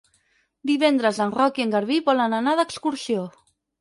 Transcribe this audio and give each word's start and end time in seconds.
Divendres 0.69 1.19
en 1.25 1.33
Roc 1.37 1.61
i 1.61 1.65
en 1.65 1.73
Garbí 1.75 1.99
volen 2.09 2.37
anar 2.39 2.57
d'excursió. 2.61 3.29